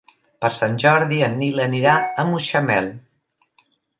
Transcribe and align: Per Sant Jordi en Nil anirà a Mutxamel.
Per 0.45 0.49
Sant 0.59 0.77
Jordi 0.83 1.19
en 1.27 1.35
Nil 1.41 1.61
anirà 1.67 1.99
a 2.23 2.27
Mutxamel. 2.31 2.89